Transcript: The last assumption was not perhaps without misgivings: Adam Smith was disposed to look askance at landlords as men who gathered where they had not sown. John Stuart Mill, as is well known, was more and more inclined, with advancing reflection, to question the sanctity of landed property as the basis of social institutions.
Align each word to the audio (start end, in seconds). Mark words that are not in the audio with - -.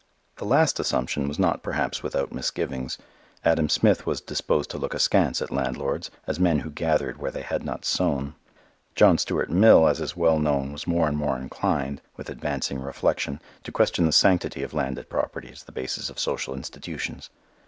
The 0.37 0.45
last 0.45 0.79
assumption 0.79 1.27
was 1.27 1.37
not 1.37 1.61
perhaps 1.61 2.01
without 2.01 2.33
misgivings: 2.33 2.97
Adam 3.45 3.69
Smith 3.69 4.03
was 4.07 4.19
disposed 4.19 4.71
to 4.71 4.79
look 4.79 4.95
askance 4.95 5.43
at 5.43 5.51
landlords 5.51 6.09
as 6.25 6.39
men 6.39 6.61
who 6.61 6.71
gathered 6.71 7.19
where 7.19 7.29
they 7.29 7.43
had 7.43 7.63
not 7.63 7.85
sown. 7.85 8.33
John 8.95 9.19
Stuart 9.19 9.51
Mill, 9.51 9.87
as 9.87 10.01
is 10.01 10.17
well 10.17 10.39
known, 10.39 10.71
was 10.71 10.87
more 10.87 11.07
and 11.07 11.17
more 11.17 11.37
inclined, 11.37 12.01
with 12.17 12.31
advancing 12.31 12.79
reflection, 12.81 13.39
to 13.63 13.71
question 13.71 14.07
the 14.07 14.11
sanctity 14.11 14.63
of 14.63 14.73
landed 14.73 15.07
property 15.07 15.51
as 15.51 15.65
the 15.65 15.71
basis 15.71 16.09
of 16.09 16.17
social 16.17 16.55
institutions. 16.55 17.29